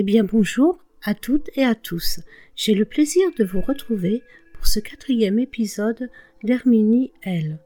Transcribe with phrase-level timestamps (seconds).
[0.00, 2.20] Eh bien bonjour à toutes et à tous.
[2.54, 4.22] J'ai le plaisir de vous retrouver
[4.54, 6.08] pour ce quatrième épisode
[6.44, 7.58] d'Herminie L.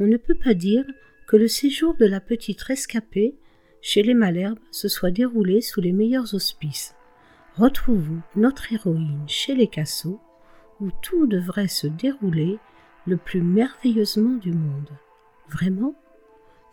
[0.00, 0.84] On ne peut pas dire
[1.28, 3.36] que le séjour de la petite rescapée
[3.80, 6.96] chez les Malherbes se soit déroulé sous les meilleurs auspices.
[7.54, 10.20] Retrouvons notre héroïne chez les Cassots,
[10.80, 12.58] où tout devrait se dérouler
[13.06, 14.90] le plus merveilleusement du monde.
[15.48, 15.94] Vraiment?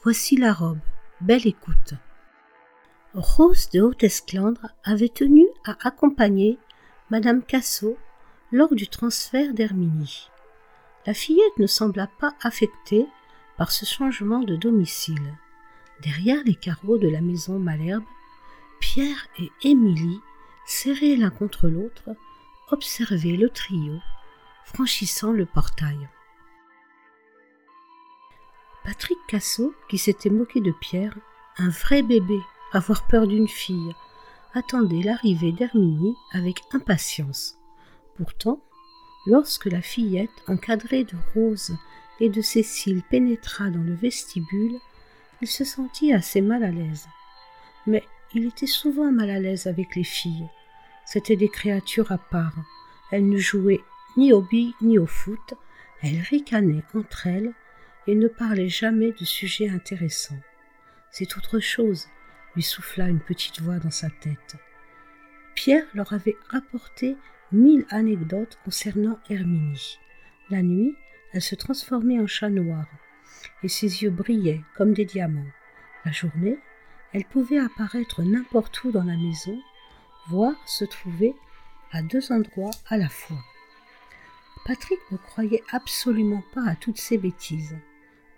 [0.01, 0.79] Voici la robe.
[1.21, 1.93] Belle écoute.
[3.15, 6.59] Rose de Haute-Esclandre avait tenu à accompagner
[7.09, 7.97] Madame Cassot
[8.51, 10.29] lors du transfert d'Herminie.
[11.05, 13.05] La fillette ne sembla pas affectée
[13.57, 15.37] par ce changement de domicile.
[16.01, 18.03] Derrière les carreaux de la maison Malherbe,
[18.81, 20.19] Pierre et Émilie,
[20.65, 22.09] serrés l'un contre l'autre,
[22.69, 23.93] observaient le trio
[24.65, 26.09] franchissant le portail.
[28.83, 31.15] Patrick Cassot, qui s'était moqué de Pierre,
[31.57, 32.41] un vrai bébé,
[32.75, 33.93] avoir peur d'une fille,
[34.53, 37.57] attendait l'arrivée d'Herminie avec impatience.
[38.15, 38.61] Pourtant,
[39.25, 41.75] lorsque la fillette, encadrée de Rose
[42.19, 44.77] et de Cécile, pénétra dans le vestibule,
[45.41, 47.07] il se sentit assez mal à l'aise.
[47.87, 50.47] Mais il était souvent mal à l'aise avec les filles.
[51.05, 52.55] C'étaient des créatures à part.
[53.11, 53.83] Elles ne jouaient
[54.17, 55.53] ni au billes ni au foot.
[56.01, 57.53] Elles ricanaient entre elles
[58.07, 60.39] et ne parlaient jamais de sujets intéressants.
[61.11, 62.07] C'est autre chose,
[62.55, 64.55] lui souffla une petite voix dans sa tête.
[65.55, 67.15] Pierre leur avait rapporté
[67.51, 69.99] mille anecdotes concernant Herminie.
[70.49, 70.95] La nuit,
[71.33, 72.85] elle se transformait en chat noir,
[73.63, 75.51] et ses yeux brillaient comme des diamants.
[76.03, 76.59] La journée,
[77.13, 79.59] elle pouvait apparaître n'importe où dans la maison,
[80.27, 81.33] voire se trouver
[81.91, 83.43] à deux endroits à la fois.
[84.65, 87.77] Patrick ne croyait absolument pas à toutes ces bêtises.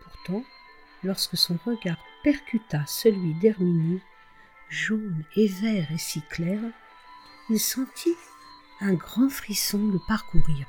[0.01, 0.43] Pourtant,
[1.03, 4.01] lorsque son regard percuta celui d'Herminie,
[4.69, 6.59] jaune et vert et si clair,
[7.49, 8.15] il sentit
[8.81, 10.67] un grand frisson le parcourir.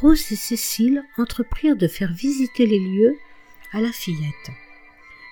[0.00, 3.18] Rose et Cécile entreprirent de faire visiter les lieux
[3.72, 4.50] à la fillette.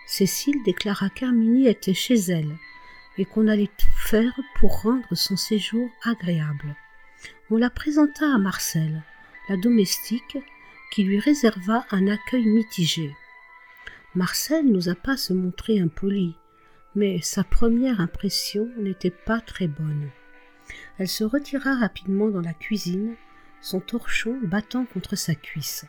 [0.06, 2.56] Cécile déclara qu'Herminie était chez elle
[3.18, 6.76] et qu'on allait tout faire pour rendre son séjour agréable.
[7.50, 9.02] On la présenta à Marcel,
[9.48, 10.38] la domestique,
[10.90, 13.14] qui lui réserva un accueil mitigé.
[14.14, 16.36] Marcel n'osa pas se montrer impoli,
[16.94, 20.10] mais sa première impression n'était pas très bonne.
[20.98, 23.14] Elle se retira rapidement dans la cuisine,
[23.60, 25.84] son torchon battant contre sa cuisse.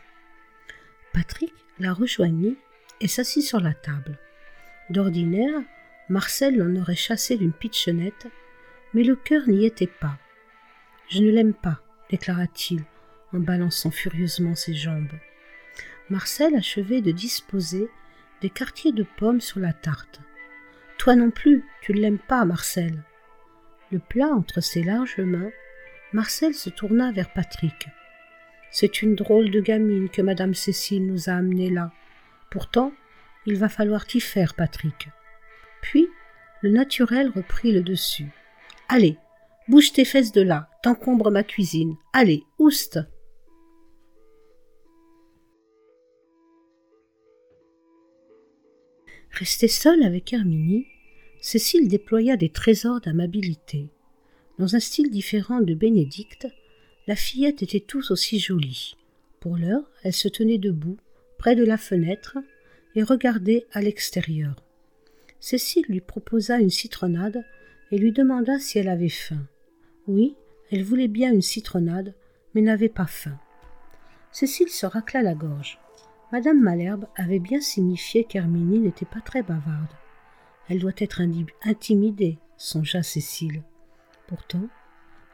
[1.14, 2.58] Patrick la rejoignit
[3.00, 4.20] et s'assit sur la table.
[4.90, 5.62] D'ordinaire,
[6.10, 8.28] Marcel l'en aurait chassé d'une pitchonnette,
[8.94, 10.18] mais le cœur n'y était pas.
[11.10, 12.84] Je ne l'aime pas, déclara-t-il
[13.34, 15.14] en balançant furieusement ses jambes.
[16.10, 17.90] Marcel achevait de disposer
[18.42, 20.22] des quartiers de pommes sur la tarte.
[20.98, 23.04] Toi non plus, tu ne l'aimes pas, Marcel.
[23.92, 25.52] Le plat entre ses larges mains,
[26.14, 27.88] Marcel se tourna vers Patrick.
[28.72, 31.92] C'est une drôle de gamine que madame Cécile nous a amenée là.
[32.50, 32.94] Pourtant,
[33.46, 35.10] il va falloir t'y faire, Patrick.
[35.82, 36.08] Puis,
[36.62, 38.28] le naturel reprit le dessus.
[38.90, 39.18] Allez,
[39.68, 41.96] bouge tes fesses de là, t'encombre ma cuisine.
[42.14, 43.00] Allez, ouste.
[49.40, 50.88] Restée seule avec Herminie,
[51.42, 53.88] Cécile déploya des trésors d'amabilité.
[54.58, 56.48] Dans un style différent de Bénédicte,
[57.06, 58.96] la fillette était tous aussi jolie.
[59.40, 60.98] Pour l'heure, elle se tenait debout,
[61.38, 62.40] près de la fenêtre,
[62.96, 64.56] et regardait à l'extérieur.
[65.40, 67.46] Cécile lui proposa une citronnade
[67.92, 69.46] et lui demanda si elle avait faim.
[70.08, 70.36] Oui,
[70.72, 72.16] elle voulait bien une citronnade,
[72.56, 73.38] mais n'avait pas faim.
[74.32, 75.78] Cécile se racla la gorge.
[76.34, 79.94] Madame Malherbe avait bien signifié qu'Herminie n'était pas très bavarde.
[80.68, 81.22] Elle doit être
[81.64, 83.64] intimidée, songea Cécile.
[84.28, 84.68] Pourtant,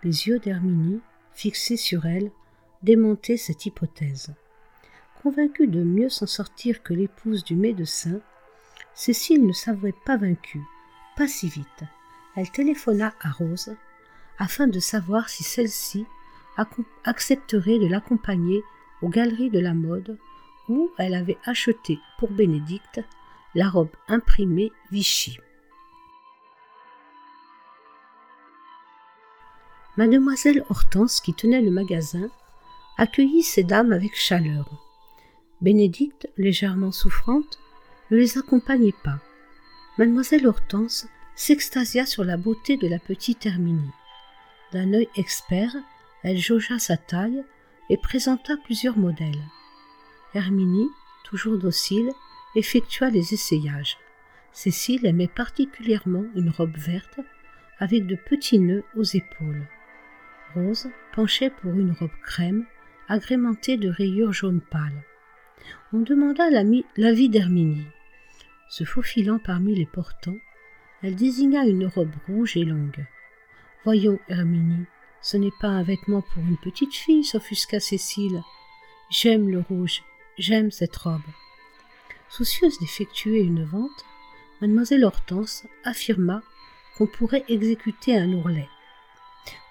[0.04, 1.02] les yeux d'Herminie,
[1.34, 2.32] fixés sur elle,
[2.84, 4.36] démentaient cette hypothèse.
[5.24, 8.20] Convaincue de mieux s'en sortir que l'épouse du médecin,
[8.94, 10.62] Cécile ne s'avouait pas vaincue,
[11.18, 11.84] pas si vite.
[12.36, 13.76] Elle téléphona à Rose
[14.38, 16.06] afin de savoir si celle-ci
[17.04, 18.62] accepterait de l'accompagner
[19.02, 20.20] aux galeries de la mode
[20.70, 23.02] où elle avait acheté pour Bénédicte
[23.56, 25.38] la robe imprimée Vichy.
[29.96, 32.30] Mademoiselle Hortense, qui tenait le magasin,
[32.98, 34.68] accueillit ces dames avec chaleur.
[35.62, 37.60] Bénédicte, légèrement souffrante,
[38.10, 39.20] ne les accompagnait pas.
[40.00, 43.92] Mademoiselle Hortense s'extasia sur la beauté de la petite Herminie.
[44.72, 45.76] D'un œil expert,
[46.24, 47.44] elle jaugea sa taille
[47.90, 49.44] et présenta plusieurs modèles.
[50.36, 50.90] Herminie,
[51.24, 52.12] toujours docile,
[52.56, 53.98] effectua les essayages.
[54.52, 57.20] Cécile aimait particulièrement une robe verte
[57.80, 59.68] avec de petits nœuds aux épaules.
[60.54, 62.66] Rose penchait pour une robe crème
[63.08, 65.04] agrémentée de rayures jaune pâle.
[65.92, 67.86] On demanda l'avis d'Herminie.
[68.70, 70.38] Se faufilant parmi les portants,
[71.02, 73.06] elle désigna une robe rouge et longue.
[73.84, 74.86] Voyons, Herminie,
[75.22, 78.42] ce n'est pas un vêtement pour une petite fille, s'offusqua Cécile.
[79.10, 80.04] J'aime le rouge,
[80.38, 81.22] j'aime cette robe.
[82.30, 84.06] Soucieuse d'effectuer une vente,
[84.62, 86.42] mademoiselle Hortense affirma
[86.98, 88.70] qu'on pourrait exécuter un ourlet.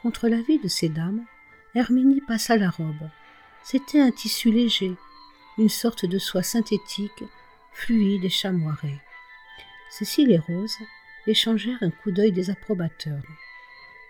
[0.03, 1.25] Contre l'avis de ces dames,
[1.75, 3.09] Herminie passa la robe.
[3.63, 4.95] C'était un tissu léger,
[5.59, 7.25] une sorte de soie synthétique,
[7.73, 9.01] fluide et chamoirée.
[9.91, 10.79] Cécile et Rose
[11.27, 13.23] échangèrent un coup d'œil désapprobateur.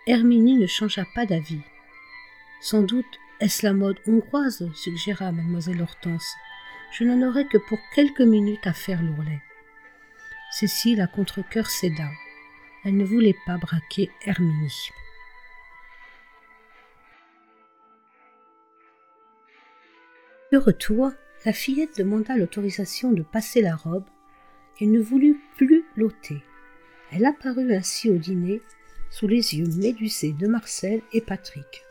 [0.07, 1.61] Herminie ne changea pas d'avis.
[2.61, 6.33] Sans doute est-ce la mode hongroise, suggéra mademoiselle Hortense.
[6.91, 9.41] Je n'en aurais que pour quelques minutes à faire l'ourlet.
[10.51, 12.09] Cécile à contre-cœur céda.
[12.85, 14.89] Elle ne voulait pas braquer Herminie.
[20.51, 21.11] De retour,
[21.45, 24.05] la fillette demanda l'autorisation de passer la robe
[24.79, 26.43] et ne voulut plus l'ôter.
[27.11, 28.61] Elle apparut ainsi au dîner
[29.09, 31.83] sous les yeux médusés de Marcel et Patrick.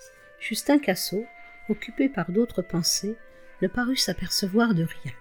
[0.42, 1.24] Justin Cassot,
[1.68, 3.14] occupé par d'autres pensées,
[3.62, 5.12] ne parut s'apercevoir de rien.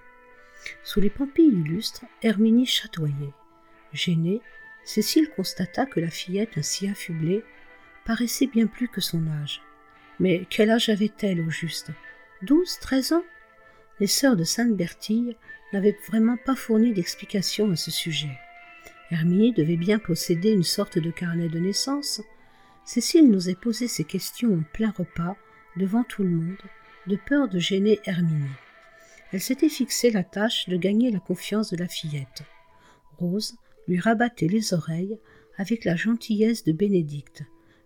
[0.83, 3.33] Sous les pampilles du lustre, Herminie chatoyait.
[3.93, 4.41] Gênée,
[4.83, 7.43] Cécile constata que la fillette ainsi affublée
[8.03, 9.61] paraissait bien plus que son âge.
[10.19, 11.91] Mais quel âge avait-elle au juste?
[12.41, 13.23] Douze, treize ans?
[13.99, 15.37] Les sœurs de Sainte-Bertille
[15.71, 18.39] n'avaient vraiment pas fourni d'explication à ce sujet.
[19.11, 22.23] Herminie devait bien posséder une sorte de carnet de naissance.
[22.83, 25.37] Cécile n'osait poser ces questions en plein repas,
[25.77, 26.61] devant tout le monde,
[27.07, 28.45] de peur de gêner Herminie.
[29.31, 32.43] Elle s'était fixé la tâche de gagner la confiance de la fillette.
[33.17, 33.55] Rose
[33.87, 35.17] lui rabattait les oreilles
[35.57, 37.43] avec la gentillesse de Bénédicte.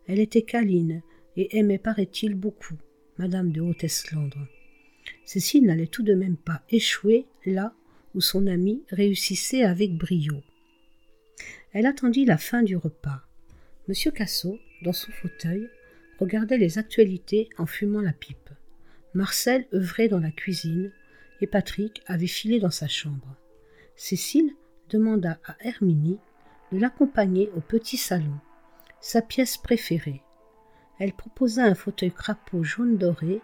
[0.07, 1.01] Elle était câline
[1.35, 2.77] et aimait, paraît-il, beaucoup
[3.17, 4.47] Madame de Haute-Eslandre.
[5.23, 7.73] Cécile n'allait tout de même pas échouer là
[8.13, 10.41] où son amie réussissait avec brio.
[11.73, 13.21] Elle attendit la fin du repas.
[13.87, 14.59] Monsieur Cassot,
[14.93, 15.69] son fauteuil,
[16.19, 18.49] regardait les actualités en fumant la pipe.
[19.13, 20.91] Marcel œuvrait dans la cuisine
[21.41, 23.35] et Patrick avait filé dans sa chambre.
[23.95, 24.51] Cécile
[24.89, 26.19] demanda à Herminie
[26.71, 28.39] de l'accompagner au petit salon,
[28.99, 30.21] sa pièce préférée.
[30.99, 33.41] Elle proposa un fauteuil crapaud jaune doré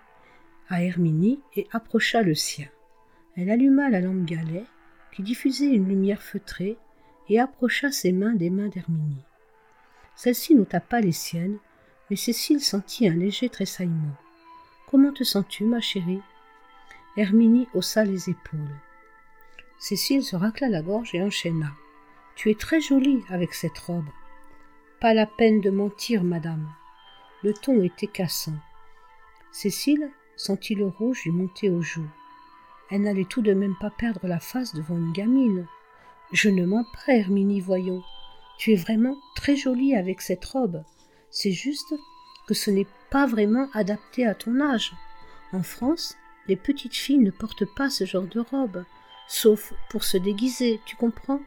[0.70, 2.68] à Herminie et approcha le sien.
[3.36, 4.66] Elle alluma la lampe galet
[5.14, 6.78] qui diffusait une lumière feutrée
[7.30, 9.26] et approcha ses mains des mains d'Herminie.
[10.16, 11.58] Celle-ci n'ôta pas les siennes,
[12.10, 14.16] mais Cécile sentit un léger tressaillement.
[14.90, 16.22] Comment te sens-tu, ma chérie?
[17.18, 18.76] Herminie haussa les épaules.
[19.80, 21.72] Cécile se racla la gorge et enchaîna.
[22.36, 24.10] Tu es très jolie avec cette robe.
[25.00, 26.70] Pas la peine de mentir, madame.
[27.44, 28.56] Le ton était cassant.
[29.52, 32.10] Cécile sentit le rouge lui monter aux joues.
[32.90, 35.66] Elle n'allait tout de même pas perdre la face devant une gamine.
[36.32, 38.04] Je ne mens pas, Herminie, voyons.
[38.62, 40.84] Tu es vraiment très jolie avec cette robe.
[41.32, 41.96] C'est juste
[42.48, 44.94] que ce n'est pas vraiment adapté à ton âge.
[45.52, 46.16] En France,
[46.48, 48.86] les petites filles ne portent pas ce genre de robe
[49.28, 51.42] sauf pour se déguiser, tu comprends?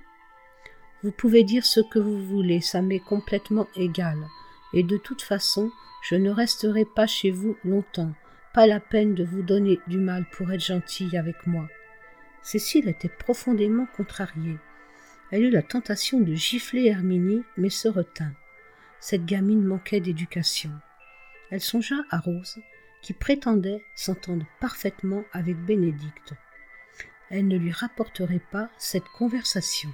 [1.05, 4.19] Vous pouvez dire ce que vous voulez, ça m'est complètement égal,
[4.73, 5.71] et de toute façon,
[6.03, 8.13] je ne resterai pas chez vous longtemps,
[8.55, 11.69] pas la peine de vous donner du mal pour être gentille avec moi.
[12.43, 14.59] Cécile était profondément contrariée.
[15.35, 18.33] Elle eut la tentation de gifler Herminie, mais se retint.
[19.01, 20.71] Cette gamine manquait d'éducation.
[21.51, 22.59] Elle songea à Rose,
[23.03, 26.35] qui prétendait s'entendre parfaitement avec Bénédicte
[27.31, 29.91] elle ne lui rapporterait pas cette conversation.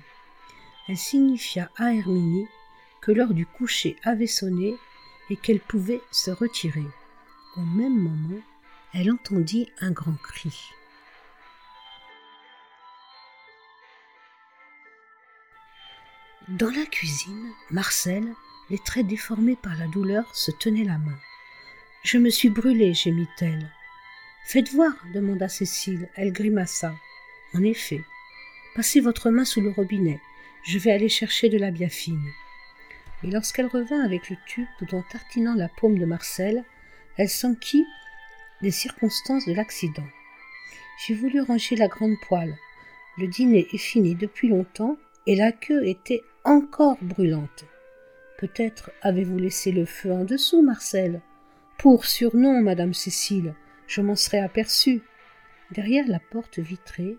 [0.89, 2.47] Elle signifia à Herminie
[3.01, 4.75] que l'heure du coucher avait sonné
[5.31, 6.85] et qu'elle pouvait se retirer.
[7.57, 8.43] Au même moment,
[8.93, 10.71] elle entendit un grand cri.
[16.59, 18.25] Dans la cuisine, Marcel,
[18.71, 21.17] les traits déformés par la douleur, se tenait la main.
[22.03, 23.71] Je me suis brûlée, gémit-elle.
[24.47, 26.09] Faites voir, demanda Cécile.
[26.17, 26.93] Elle grimaça.
[27.55, 28.03] En effet,
[28.75, 30.21] passez votre main sous le robinet,
[30.65, 32.29] je vais aller chercher de la biafine.
[33.23, 36.65] Et lorsqu'elle revint avec le tube tout en tartinant la paume de Marcel,
[37.17, 37.87] elle s'enquit
[38.61, 40.09] des circonstances de l'accident.
[41.07, 42.59] J'ai voulu ranger la grande poêle.
[43.19, 47.65] Le dîner est fini depuis longtemps et la queue était encore brûlante.
[48.39, 51.21] Peut-être avez-vous laissé le feu en dessous, Marcel.
[51.79, 53.55] Pour surnom, madame Cécile,
[53.87, 55.03] je m'en serais aperçue.
[55.73, 57.19] Derrière la porte vitrée,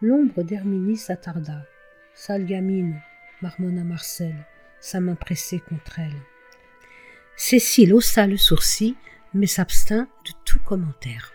[0.00, 1.66] l'ombre d'Herminie s'attarda.
[2.14, 3.00] Sale gamine,
[3.42, 4.34] marmonna Marcel,
[4.80, 6.22] sa main pressée contre elle.
[7.36, 8.94] Cécile haussa le sourcil,
[9.34, 11.33] mais s'abstint de tout commentaire.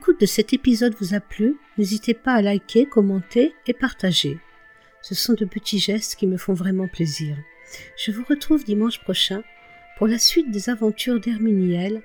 [0.00, 4.38] L'écoute de cet épisode vous a plu, n'hésitez pas à liker, commenter et partager.
[5.02, 7.36] Ce sont de petits gestes qui me font vraiment plaisir.
[8.02, 9.42] Je vous retrouve dimanche prochain
[9.98, 12.00] pour la suite des aventures d'Herminiel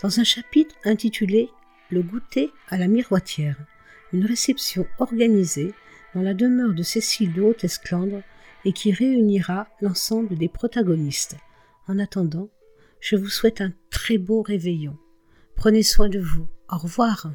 [0.00, 1.50] dans un chapitre intitulé
[1.90, 3.56] Le goûter à la miroitière,
[4.12, 5.74] une réception organisée
[6.14, 8.22] dans la demeure de Cécile de Haute-Esclandre
[8.64, 11.36] et qui réunira l'ensemble des protagonistes.
[11.88, 12.48] En attendant,
[13.00, 14.96] je vous souhaite un très beau réveillon.
[15.56, 16.46] Prenez soin de vous.
[16.70, 17.32] Au revoir.